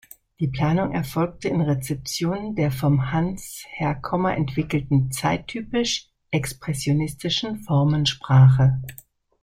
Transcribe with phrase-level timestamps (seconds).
[0.39, 8.81] Die Planung erfolgte in Rezeption der vom Hans Herkommer entwickelten zeittypisch, expressionistischen Formensprache.